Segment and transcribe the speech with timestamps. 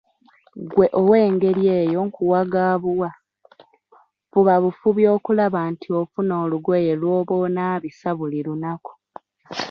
[0.63, 3.09] Ggwe ow'engeri eyo nkuwa ga buwa,
[4.31, 8.91] fuba bufubi okulaba nti ofuna olugoye lw'oba onaabisa buli lunaku.